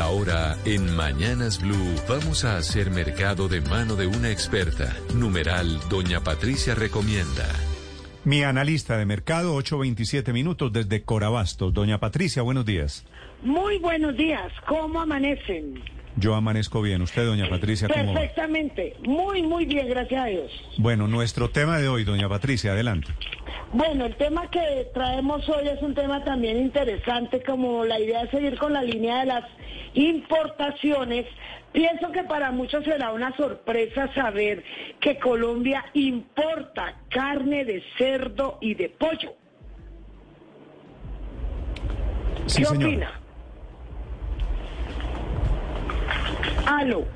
Ahora, 0.00 0.56
en 0.64 0.96
Mañanas 0.96 1.60
Blue, 1.60 1.94
vamos 2.08 2.44
a 2.44 2.56
hacer 2.56 2.90
mercado 2.90 3.48
de 3.48 3.60
mano 3.60 3.96
de 3.96 4.06
una 4.06 4.30
experta. 4.30 4.96
Numeral, 5.14 5.78
Doña 5.90 6.20
Patricia 6.20 6.74
recomienda. 6.74 7.46
Mi 8.24 8.42
analista 8.42 8.96
de 8.96 9.04
mercado, 9.04 9.54
8.27 9.56 10.32
minutos 10.32 10.72
desde 10.72 11.02
Corabastos. 11.02 11.74
Doña 11.74 12.00
Patricia, 12.00 12.42
buenos 12.42 12.64
días. 12.64 13.06
Muy 13.42 13.78
buenos 13.78 14.16
días. 14.16 14.50
¿Cómo 14.66 15.02
amanecen? 15.02 15.82
Yo 16.20 16.34
amanezco 16.34 16.82
bien. 16.82 17.00
¿Usted, 17.02 17.24
doña 17.24 17.48
Patricia, 17.48 17.88
cómo 17.88 18.12
va? 18.12 18.20
Perfectamente. 18.20 18.94
Muy, 19.06 19.42
muy 19.42 19.64
bien, 19.64 19.88
gracias 19.88 20.22
a 20.22 20.26
Dios. 20.26 20.52
Bueno, 20.76 21.08
nuestro 21.08 21.48
tema 21.48 21.78
de 21.78 21.88
hoy, 21.88 22.04
doña 22.04 22.28
Patricia, 22.28 22.72
adelante. 22.72 23.08
Bueno, 23.72 24.04
el 24.04 24.14
tema 24.16 24.50
que 24.50 24.88
traemos 24.92 25.48
hoy 25.48 25.66
es 25.68 25.80
un 25.80 25.94
tema 25.94 26.22
también 26.24 26.58
interesante, 26.58 27.42
como 27.42 27.84
la 27.86 27.98
idea 27.98 28.24
de 28.24 28.30
seguir 28.30 28.58
con 28.58 28.72
la 28.74 28.82
línea 28.82 29.20
de 29.20 29.26
las 29.26 29.44
importaciones. 29.94 31.26
Pienso 31.72 32.10
que 32.12 32.24
para 32.24 32.50
muchos 32.50 32.84
será 32.84 33.12
una 33.12 33.34
sorpresa 33.36 34.12
saber 34.12 34.62
que 35.00 35.18
Colombia 35.18 35.84
importa 35.94 36.96
carne 37.10 37.64
de 37.64 37.82
cerdo 37.96 38.58
y 38.60 38.74
de 38.74 38.88
pollo. 38.90 39.32
Sí, 42.46 42.58
¿Qué 42.62 42.64
señora. 42.66 42.86
opina? 42.88 43.19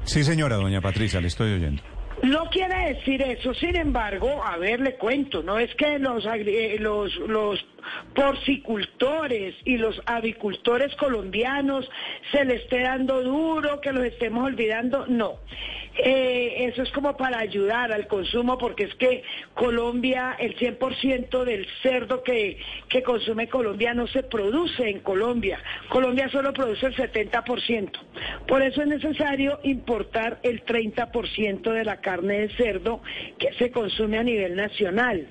Sí, 0.04 0.24
señora, 0.24 0.56
doña 0.56 0.80
Patricia, 0.80 1.20
le 1.20 1.28
estoy 1.28 1.52
oyendo. 1.54 1.82
No 2.22 2.48
quiere 2.50 2.94
decir 2.94 3.20
eso, 3.22 3.52
sin 3.54 3.76
embargo, 3.76 4.42
a 4.42 4.56
ver, 4.56 4.80
le 4.80 4.94
cuento, 4.96 5.42
no 5.42 5.58
es 5.58 5.74
que 5.74 5.98
los, 5.98 6.24
eh, 6.26 6.76
los, 6.78 7.14
los 7.28 7.64
porcicultores 8.14 9.54
y 9.64 9.76
los 9.76 10.00
avicultores 10.06 10.94
colombianos 10.96 11.88
se 12.30 12.44
le 12.44 12.56
esté 12.56 12.80
dando 12.80 13.22
duro, 13.22 13.80
que 13.80 13.92
los 13.92 14.04
estemos 14.04 14.44
olvidando, 14.44 15.06
no. 15.06 15.38
Eh, 15.96 16.66
eso 16.66 16.82
es 16.82 16.90
como 16.90 17.16
para 17.16 17.38
ayudar 17.38 17.92
al 17.92 18.08
consumo, 18.08 18.58
porque 18.58 18.84
es 18.84 18.94
que 18.96 19.22
Colombia, 19.54 20.36
el 20.38 20.56
100% 20.56 21.44
del 21.44 21.66
cerdo 21.82 22.22
que, 22.24 22.58
que 22.88 23.02
consume 23.02 23.48
Colombia 23.48 23.94
no 23.94 24.08
se 24.08 24.24
produce 24.24 24.88
en 24.88 25.00
Colombia. 25.00 25.62
Colombia 25.88 26.28
solo 26.30 26.52
produce 26.52 26.86
el 26.86 26.96
70%. 26.96 27.90
Por 28.48 28.62
eso 28.62 28.82
es 28.82 28.88
necesario 28.88 29.60
importar 29.62 30.40
el 30.42 30.64
30% 30.64 31.72
de 31.72 31.84
la 31.84 32.00
carne 32.00 32.40
de 32.40 32.48
cerdo 32.56 33.00
que 33.38 33.52
se 33.54 33.70
consume 33.70 34.18
a 34.18 34.24
nivel 34.24 34.56
nacional. 34.56 35.28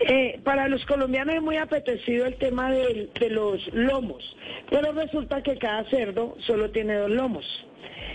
Eh, 0.00 0.40
para 0.44 0.68
los 0.68 0.84
colombianos 0.86 1.34
es 1.34 1.42
muy 1.42 1.56
apetecido 1.56 2.26
el 2.26 2.36
tema 2.36 2.70
de 2.70 3.10
los 3.30 3.66
lomos, 3.72 4.36
pero 4.70 4.92
resulta 4.92 5.42
que 5.42 5.56
cada 5.56 5.84
cerdo 5.90 6.36
solo 6.40 6.70
tiene 6.70 6.94
dos 6.94 7.10
lomos. 7.10 7.44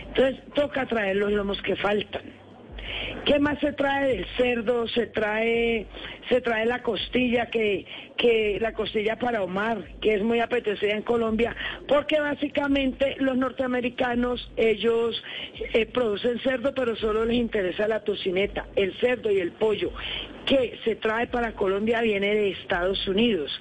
Entonces 0.08 0.42
toca 0.54 0.86
traer 0.86 1.18
los 1.18 1.32
lomos 1.32 1.62
que 1.62 1.76
faltan. 1.76 2.22
¿Qué 3.26 3.40
más 3.40 3.60
se 3.60 3.72
trae 3.74 4.10
del 4.10 4.26
cerdo? 4.38 4.88
Se 4.90 5.08
trae, 5.08 5.88
se 6.30 6.42
trae 6.42 6.66
la 6.66 6.84
costilla, 6.84 7.48
que, 7.48 7.86
que 8.18 8.58
la 8.60 8.74
costilla 8.74 9.18
para 9.18 9.44
Omar, 9.44 9.84
que 10.02 10.16
es 10.16 10.24
muy 10.24 10.40
apetecida 10.40 10.92
en 10.92 11.04
Colombia, 11.04 11.56
porque 11.88 12.20
básicamente 12.20 13.16
los 13.20 13.38
norteamericanos, 13.38 14.52
ellos 14.58 15.22
eh, 15.74 15.86
producen 15.86 16.40
cerdo, 16.40 16.74
pero 16.74 16.96
solo 16.98 17.26
les 17.26 17.38
interesa 17.38 17.88
la 17.88 18.04
tocineta, 18.04 18.68
el 18.76 18.94
cerdo 19.00 19.32
y 19.32 19.40
el 19.40 19.54
pollo 19.54 19.92
que 20.46 20.80
se 20.84 20.96
trae 20.96 21.28
para 21.28 21.54
Colombia 21.54 22.02
viene 22.02 22.34
de 22.34 22.52
Estados 22.52 23.08
Unidos. 23.08 23.52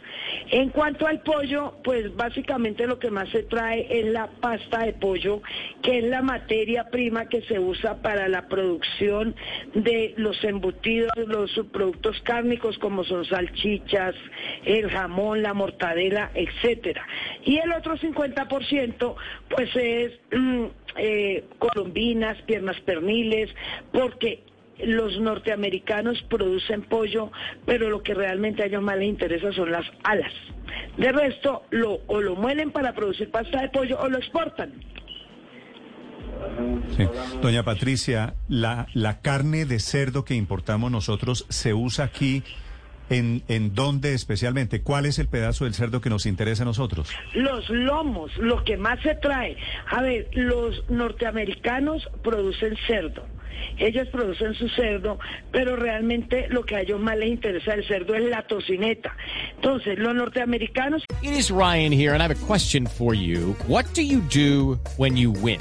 En 0.51 0.71
cuanto 0.71 1.07
al 1.07 1.21
pollo, 1.21 1.75
pues 1.85 2.15
básicamente 2.17 2.87
lo 2.87 2.99
que 2.99 3.11
más 3.11 3.29
se 3.31 3.43
trae 3.45 3.87
es 3.91 4.07
la 4.07 4.29
pasta 4.29 4.85
de 4.85 4.93
pollo, 4.93 5.43
que 5.83 5.99
es 5.99 6.05
la 6.05 6.23
materia 6.23 6.85
prima 6.91 7.29
que 7.29 7.43
se 7.43 7.59
usa 7.59 8.03
para 8.03 8.29
la 8.29 8.49
producción 8.49 9.35
de 9.75 10.15
los 10.17 10.43
embutidos, 10.45 11.13
los 11.27 11.51
subproductos 11.53 12.21
cárnicos 12.23 12.79
como 12.79 13.05
son 13.05 13.25
salchichas, 13.25 14.15
el 14.65 14.91
jamón, 14.91 15.43
la 15.43 15.55
mortadela, 15.55 16.31
etcétera. 16.35 17.07
Y 17.45 17.59
el 17.59 17.73
otro 17.73 17.97
50% 17.97 19.15
pues 19.49 19.71
es 19.77 20.13
mm, 20.33 20.65
eh, 20.97 21.45
colombinas, 21.59 22.41
piernas 22.43 22.79
perniles, 22.81 23.51
porque 23.93 24.41
los 24.79 25.19
norteamericanos 25.21 26.23
producen 26.29 26.83
pollo, 26.83 27.31
pero 27.67 27.91
lo 27.91 28.03
que 28.03 28.15
realmente 28.15 28.63
a 28.63 28.67
ellos 28.67 28.83
más 28.83 28.99
les 28.99 29.09
interesa 29.09 29.53
son 29.53 29.71
las 29.71 29.87
alas. 30.05 30.33
De 30.97 31.13
resto, 31.13 31.63
lo, 31.71 32.01
o 32.07 32.21
lo 32.21 32.35
muelen 32.37 32.71
para 32.71 32.93
producir 32.95 33.31
pasta 33.31 33.63
de 33.63 33.69
pollo 33.69 33.99
o 34.01 34.09
lo 34.09 34.19
exportan. 34.19 34.73
Sí. 36.97 37.05
Doña 37.41 37.63
Patricia, 37.63 38.35
la, 38.49 38.87
la 38.95 39.21
carne 39.21 39.65
de 39.65 39.79
cerdo 39.79 40.25
que 40.25 40.35
importamos 40.35 40.91
nosotros 40.91 41.47
se 41.49 41.73
usa 41.73 42.07
aquí 42.07 42.43
en, 43.11 43.43
en 43.49 43.75
dónde 43.75 44.15
especialmente. 44.15 44.83
¿Cuál 44.83 45.07
es 45.07 45.19
el 45.19 45.29
pedazo 45.29 45.65
del 45.65 45.75
cerdo 45.75 46.01
que 46.01 46.11
nos 46.11 46.27
interesa 46.27 46.63
a 46.63 46.67
nosotros? 46.67 47.11
Los 47.35 47.69
lomos, 47.71 48.37
lo 48.39 48.65
que 48.65 48.77
más 48.77 49.01
se 49.03 49.15
trae. 49.15 49.57
A 49.91 50.03
ver, 50.03 50.29
los 50.33 50.89
norteamericanos 50.91 52.09
producen 52.23 52.77
cerdo. 52.87 53.25
Ellos 53.79 54.09
producen 54.09 54.55
su 54.55 54.69
cerdo, 54.69 55.19
pero 55.51 55.77
realmente 55.77 56.47
lo 56.49 56.65
que 56.65 56.77
a 56.77 56.81
ellos 56.81 57.01
más 57.01 57.17
les 57.17 57.31
interesa 57.31 57.73
del 57.73 57.87
cerdo 57.87 58.15
es 58.15 58.25
la 58.25 58.43
tocineta. 58.43 59.17
Entonces, 59.57 59.99
los 59.99 60.15
norteamericanos 60.15 61.05
It 61.23 61.33
is 61.33 61.51
Ryan 61.51 61.93
here, 61.93 62.15
and 62.15 62.23
I 62.23 62.27
have 62.27 62.33
a 62.33 62.47
question 62.47 62.87
for 62.87 63.15
you. 63.15 63.55
What 63.67 63.85
do 63.95 64.03
you 64.03 64.21
do 64.21 64.79
when 64.97 65.17
you 65.17 65.31
win? 65.31 65.61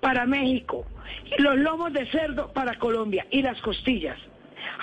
para 0.00 0.26
México, 0.26 0.86
y 1.36 1.42
los 1.42 1.56
lomos 1.56 1.92
de 1.92 2.06
cerdo 2.10 2.52
para 2.52 2.78
Colombia 2.78 3.26
y 3.30 3.42
las 3.42 3.60
costillas. 3.60 4.18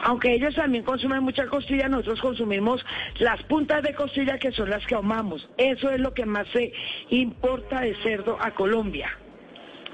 Aunque 0.04 0.34
ellos 0.34 0.56
también 0.56 0.84
consumen 0.84 1.24
mucha 1.24 1.46
costilla, 1.48 1.88
nosotros 1.88 2.22
consumimos 2.22 2.84
las 3.20 3.42
puntas 3.44 3.82
de 3.84 3.96
costilla 3.96 4.38
que 4.38 4.52
son 4.52 4.70
las 4.70 4.86
que 4.86 4.96
ahumamos. 4.96 5.48
Eso 5.58 5.90
es 5.90 6.00
lo 6.00 6.14
que 6.14 6.26
más 6.26 6.48
se 6.54 6.72
importa 7.10 7.82
de 7.82 7.96
cerdo 8.04 8.38
a 8.40 8.52
Colombia. 8.52 9.10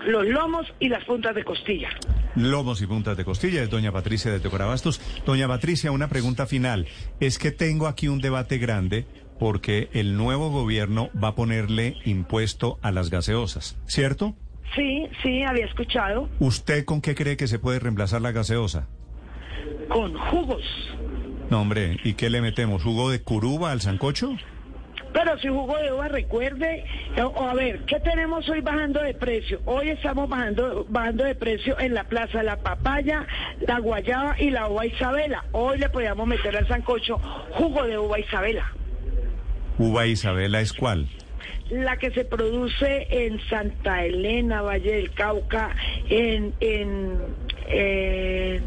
Los 0.06 0.25
lomos 0.25 0.67
y 0.79 0.89
las 0.89 1.06
puntas 1.06 1.34
de 1.34 1.46
costilla. 1.46 1.90
Lomos 2.35 2.81
y 2.81 2.87
puntas 2.87 3.16
de 3.16 3.23
costilla, 3.23 3.64
es 3.64 3.70
doña 3.70 3.91
Patricia 3.91 4.31
de 4.31 4.49
Corabastos. 4.49 4.99
Doña 5.25 5.47
Patricia, 5.47 5.91
una 5.91 6.09
pregunta 6.09 6.46
final. 6.46 6.87
Es 7.20 7.37
que 7.37 7.52
tengo 7.52 7.87
aquí 7.87 8.09
un 8.09 8.20
debate 8.20 8.58
grande 8.58 9.05
porque 9.40 9.90
el 9.93 10.17
nuevo 10.17 10.49
gobierno 10.49 11.09
va 11.22 11.29
a 11.29 11.35
ponerle 11.35 11.96
impuesto 12.05 12.79
a 12.81 12.91
las 12.91 13.09
gaseosas, 13.09 13.78
¿cierto? 13.85 14.35
Sí, 14.75 15.07
sí, 15.21 15.43
había 15.43 15.65
escuchado. 15.65 16.29
¿Usted 16.39 16.85
con 16.85 17.01
qué 17.01 17.15
cree 17.15 17.37
que 17.37 17.47
se 17.47 17.59
puede 17.59 17.79
reemplazar 17.79 18.21
la 18.21 18.31
gaseosa? 18.31 18.87
Con 19.87 20.17
jugos. 20.17 20.63
No, 21.49 21.61
hombre, 21.61 21.97
¿y 22.03 22.13
qué 22.13 22.29
le 22.29 22.41
metemos? 22.41 22.81
¿Jugo 22.83 23.11
de 23.11 23.21
curuba 23.21 23.71
al 23.71 23.81
sancocho? 23.81 24.35
Pero 25.13 25.37
si 25.37 25.47
jugo 25.47 25.77
de 25.77 25.91
uva, 25.91 26.07
recuerde, 26.07 26.85
a 27.17 27.53
ver, 27.53 27.81
¿qué 27.85 27.99
tenemos 27.99 28.49
hoy 28.49 28.61
bajando 28.61 28.99
de 29.03 29.13
precio? 29.13 29.61
Hoy 29.65 29.89
estamos 29.89 30.27
bajando, 30.27 30.87
bajando 30.89 31.23
de 31.23 31.35
precio 31.35 31.79
en 31.79 31.93
la 31.93 32.05
plaza 32.05 32.41
la 32.41 32.57
papaya, 32.57 33.27
la 33.67 33.79
guayaba 33.79 34.35
y 34.41 34.49
la 34.49 34.67
uva 34.67 34.87
Isabela. 34.87 35.45
Hoy 35.51 35.77
le 35.77 35.89
podíamos 35.89 36.25
meter 36.25 36.57
al 36.57 36.67
sancocho 36.67 37.19
jugo 37.51 37.83
de 37.83 37.99
uva 37.99 38.19
Isabela. 38.19 38.65
¿Uva 39.77 40.07
Isabela 40.07 40.61
es 40.61 40.73
cuál? 40.73 41.07
La 41.69 41.97
que 41.97 42.11
se 42.11 42.25
produce 42.25 43.07
en 43.09 43.40
Santa 43.49 44.05
Elena, 44.05 44.61
Valle 44.61 44.93
del 44.93 45.11
Cauca, 45.11 45.75
en, 46.09 46.53
en, 46.59 47.17
en 47.67 48.63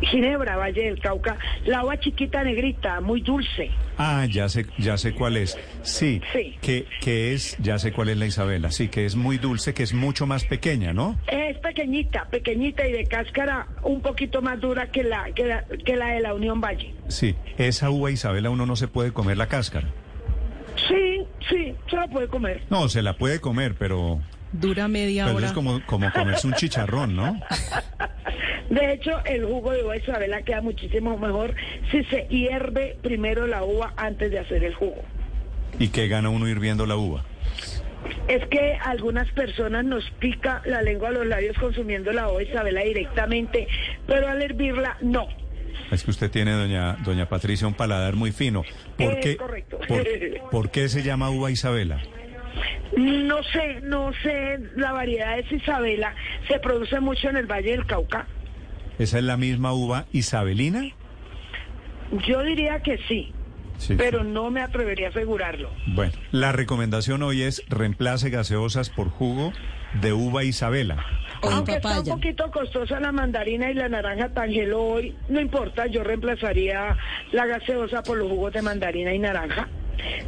Ginebra, 0.00 0.56
Valle 0.56 0.82
del 0.84 1.00
Cauca, 1.00 1.38
la 1.64 1.84
uva 1.84 1.98
chiquita 1.98 2.42
negrita, 2.42 3.00
muy 3.00 3.20
dulce. 3.20 3.70
Ah, 3.96 4.26
ya 4.28 4.48
sé, 4.48 4.66
ya 4.76 4.96
sé 4.98 5.14
cuál 5.14 5.36
es. 5.36 5.56
Sí, 5.82 6.20
Sí. 6.32 6.56
Que, 6.60 6.86
que 7.00 7.32
es, 7.32 7.56
ya 7.58 7.78
sé 7.78 7.92
cuál 7.92 8.08
es 8.08 8.16
la 8.16 8.26
Isabela. 8.26 8.72
Sí, 8.72 8.88
que 8.88 9.06
es 9.06 9.14
muy 9.14 9.38
dulce, 9.38 9.72
que 9.72 9.84
es 9.84 9.94
mucho 9.94 10.26
más 10.26 10.44
pequeña, 10.44 10.92
¿no? 10.92 11.16
Es 11.28 11.56
pequeñita, 11.58 12.24
pequeñita 12.28 12.86
y 12.86 12.92
de 12.92 13.06
cáscara 13.06 13.68
un 13.82 14.00
poquito 14.00 14.42
más 14.42 14.60
dura 14.60 14.90
que 14.90 15.04
la, 15.04 15.30
que 15.32 15.44
la, 15.44 15.64
que 15.84 15.96
la 15.96 16.08
de 16.08 16.20
la 16.20 16.34
Unión 16.34 16.60
Valle. 16.60 16.92
Sí, 17.08 17.36
esa 17.56 17.90
uva 17.90 18.10
Isabela 18.10 18.50
uno 18.50 18.66
no 18.66 18.74
se 18.74 18.88
puede 18.88 19.12
comer 19.12 19.36
la 19.36 19.46
cáscara. 19.46 19.88
Sí, 21.48 21.74
se 21.90 21.96
la 21.96 22.08
puede 22.08 22.28
comer. 22.28 22.62
No, 22.70 22.88
se 22.88 23.02
la 23.02 23.14
puede 23.16 23.40
comer, 23.40 23.74
pero, 23.78 24.20
Dura 24.52 24.88
media 24.88 25.24
pero 25.24 25.36
hora. 25.38 25.46
es 25.48 25.52
como, 25.52 25.84
como 25.86 26.10
comerse 26.12 26.46
un 26.46 26.54
chicharrón, 26.54 27.16
¿no? 27.16 27.40
De 28.70 28.92
hecho, 28.92 29.12
el 29.26 29.44
jugo 29.44 29.72
de 29.72 29.84
uva 29.84 29.96
Isabela 29.96 30.42
queda 30.42 30.62
muchísimo 30.62 31.18
mejor 31.18 31.54
si 31.90 32.02
se 32.04 32.26
hierve 32.28 32.96
primero 33.02 33.46
la 33.46 33.62
uva 33.62 33.92
antes 33.96 34.30
de 34.30 34.38
hacer 34.38 34.64
el 34.64 34.74
jugo. 34.74 35.02
¿Y 35.78 35.88
qué 35.88 36.08
gana 36.08 36.30
uno 36.30 36.48
hirviendo 36.48 36.86
la 36.86 36.96
uva? 36.96 37.24
Es 38.28 38.46
que 38.48 38.74
a 38.74 38.90
algunas 38.90 39.28
personas 39.32 39.84
nos 39.84 40.08
pica 40.18 40.62
la 40.64 40.82
lengua 40.82 41.08
a 41.08 41.12
los 41.12 41.26
labios 41.26 41.56
consumiendo 41.58 42.12
la 42.12 42.28
uva 42.30 42.42
Isabela 42.42 42.82
directamente, 42.82 43.66
pero 44.06 44.28
al 44.28 44.40
hervirla 44.40 44.96
no. 45.02 45.26
Es 45.90 46.04
que 46.04 46.10
usted 46.10 46.30
tiene, 46.30 46.52
doña, 46.52 46.96
doña 47.04 47.28
Patricia, 47.28 47.66
un 47.66 47.74
paladar 47.74 48.14
muy 48.14 48.32
fino. 48.32 48.64
¿Por 48.96 49.20
qué, 49.20 49.36
correcto. 49.36 49.78
por, 49.86 50.04
por 50.50 50.70
qué 50.70 50.88
se 50.88 51.02
llama 51.02 51.30
uva 51.30 51.50
Isabela? 51.50 52.00
No 52.96 53.42
sé, 53.42 53.80
no 53.82 54.12
sé, 54.22 54.58
la 54.76 54.92
variedad 54.92 55.38
es 55.38 55.50
Isabela, 55.50 56.14
se 56.48 56.58
produce 56.60 57.00
mucho 57.00 57.28
en 57.28 57.36
el 57.36 57.46
Valle 57.46 57.72
del 57.72 57.86
Cauca. 57.86 58.26
¿Esa 58.98 59.18
es 59.18 59.24
la 59.24 59.36
misma 59.36 59.72
uva 59.72 60.06
isabelina? 60.12 60.84
Yo 62.28 62.42
diría 62.42 62.80
que 62.80 62.98
sí, 63.08 63.32
Sí, 63.78 63.94
pero 63.96 64.22
sí. 64.22 64.28
no 64.28 64.50
me 64.50 64.62
atrevería 64.62 65.08
a 65.08 65.10
asegurarlo. 65.10 65.70
Bueno, 65.86 66.12
la 66.32 66.52
recomendación 66.52 67.22
hoy 67.22 67.42
es 67.42 67.62
reemplace 67.68 68.30
gaseosas 68.30 68.90
por 68.90 69.10
jugo 69.10 69.52
de 70.00 70.12
uva 70.12 70.44
Isabela. 70.44 71.04
O 71.42 71.50
Aunque 71.50 71.76
está 71.76 72.00
un 72.00 72.06
poquito 72.06 72.50
costosa 72.50 73.00
la 73.00 73.12
mandarina 73.12 73.70
y 73.70 73.74
la 73.74 73.88
naranja 73.88 74.30
tangelo 74.30 74.82
hoy, 74.82 75.14
no 75.28 75.40
importa, 75.40 75.86
yo 75.86 76.02
reemplazaría 76.02 76.96
la 77.32 77.46
gaseosa 77.46 78.02
por 78.02 78.18
los 78.18 78.28
jugos 78.28 78.52
de 78.52 78.62
mandarina 78.62 79.12
y 79.12 79.18
naranja. 79.18 79.68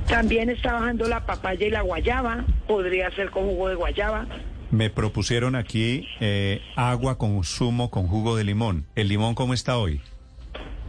También 0.06 0.50
está 0.50 0.74
bajando 0.74 1.08
la 1.08 1.26
papaya 1.26 1.66
y 1.66 1.70
la 1.70 1.82
guayaba, 1.82 2.44
podría 2.66 3.10
ser 3.12 3.30
con 3.30 3.44
jugo 3.44 3.68
de 3.68 3.74
guayaba. 3.74 4.26
Me 4.70 4.90
propusieron 4.90 5.54
aquí 5.54 6.08
eh, 6.20 6.60
agua 6.76 7.18
con 7.18 7.42
zumo 7.44 7.90
con 7.90 8.06
jugo 8.06 8.36
de 8.36 8.44
limón. 8.44 8.86
¿El 8.94 9.08
limón 9.08 9.34
cómo 9.34 9.54
está 9.54 9.78
hoy? 9.78 10.00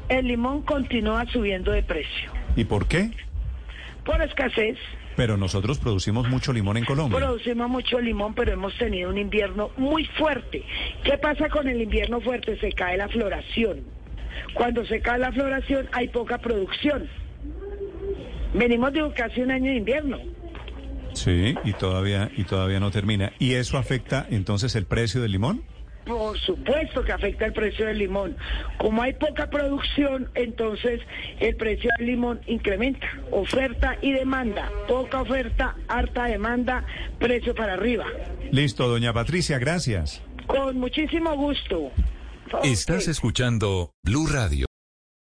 El 0.10 0.28
limón 0.28 0.62
continúa 0.62 1.26
subiendo 1.32 1.72
de 1.72 1.84
precio 1.84 2.37
¿Y 2.58 2.66
por 2.66 2.88
qué? 2.88 3.12
por 4.08 4.22
escasez. 4.22 4.78
Pero 5.18 5.36
nosotros 5.36 5.80
producimos 5.80 6.30
mucho 6.30 6.54
limón 6.54 6.78
en 6.78 6.86
Colombia. 6.86 7.20
Producimos 7.20 7.70
mucho 7.70 8.00
limón, 8.00 8.34
pero 8.34 8.54
hemos 8.54 8.76
tenido 8.78 9.10
un 9.10 9.18
invierno 9.18 9.72
muy 9.76 10.06
fuerte. 10.06 10.64
¿Qué 11.04 11.18
pasa 11.18 11.50
con 11.50 11.68
el 11.68 11.82
invierno 11.82 12.22
fuerte? 12.22 12.58
Se 12.60 12.72
cae 12.72 12.98
la 12.98 13.10
floración. 13.10 13.82
Cuando 14.54 14.86
se 14.86 15.02
cae 15.02 15.20
la 15.20 15.32
floración 15.32 15.90
hay 15.92 16.08
poca 16.08 16.38
producción. 16.38 17.10
Venimos 18.54 18.94
de 18.94 19.12
casi 19.14 19.42
un 19.42 19.52
año 19.52 19.72
de 19.72 19.78
invierno. 19.78 20.18
Sí, 21.14 21.56
y 21.64 21.74
todavía, 21.74 22.30
y 22.38 22.44
todavía 22.44 22.80
no 22.80 22.92
termina. 22.92 23.34
¿Y 23.40 23.56
eso 23.56 23.78
afecta 23.78 24.26
entonces 24.30 24.76
el 24.76 24.86
precio 24.86 25.22
del 25.22 25.32
limón? 25.32 25.64
Por 26.08 26.40
supuesto 26.40 27.04
que 27.04 27.12
afecta 27.12 27.46
el 27.46 27.54
precio 27.54 27.86
del 27.86 27.98
limón. 27.98 28.38
Como 28.78 29.02
hay 29.02 29.14
poca 29.14 29.50
producción, 29.50 30.30
entonces 30.36 31.02
el 31.40 31.56
precio 31.58 31.90
del 31.98 32.08
limón 32.08 32.42
incrementa. 32.48 33.08
Oferta 33.32 33.98
y 34.02 34.14
demanda. 34.14 34.72
Poca 34.88 35.22
oferta, 35.22 35.76
harta 35.88 36.26
demanda, 36.26 36.86
precio 37.20 37.54
para 37.54 37.74
arriba. 37.74 38.06
Listo, 38.52 38.88
doña 38.88 39.14
Patricia, 39.14 39.60
gracias. 39.60 40.22
Con 40.48 40.80
muchísimo 40.80 41.36
gusto. 41.36 41.92
Estás 42.64 43.10
escuchando 43.10 43.92
Blue 44.04 44.28
Radio. 44.28 44.66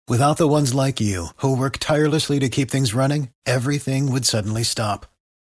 Without 0.10 0.36
the 0.36 0.50
ones 0.50 0.74
like 0.74 1.00
you, 1.00 1.28
who 1.38 1.56
work 1.56 1.78
tirelessly 1.80 2.38
to 2.40 2.50
keep 2.50 2.70
things 2.70 2.94
running, 2.94 3.30
everything 3.46 4.12
would 4.12 4.26
suddenly 4.26 4.64
stop. 4.64 5.06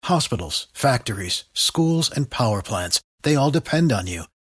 Hospitals, 0.04 0.68
factories, 0.72 1.44
schools, 1.52 2.08
and 2.14 2.30
power 2.30 2.62
plants, 2.62 3.00
they 3.24 3.34
all 3.34 3.50
depend 3.50 3.90
on 3.92 4.06
you. 4.06 4.22